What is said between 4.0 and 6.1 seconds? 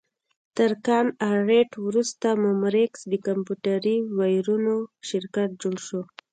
وایرونو شرکت جوړ شو.